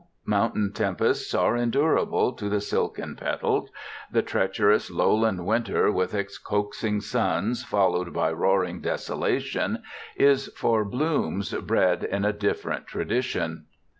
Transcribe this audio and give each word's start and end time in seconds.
Mountain 0.25 0.71
tempests 0.73 1.31
are 1.35 1.55
endurable 1.55 2.33
to 2.33 2.49
the 2.49 2.59
silken 2.59 3.15
petaled. 3.15 3.69
The 4.11 4.23
treacherous 4.23 4.89
lowland 4.89 5.45
winter, 5.45 5.91
with 5.91 6.15
its 6.15 6.39
coaxing 6.39 7.01
suns 7.01 7.63
followed 7.63 8.11
by 8.11 8.31
roaring 8.31 8.81
desolation, 8.81 9.83
is 10.15 10.47
for 10.57 10.83
blooms 10.83 11.53
bred 11.53 12.03
in 12.03 12.25
a 12.25 12.33
different 12.33 12.87
tradition. 12.87 13.67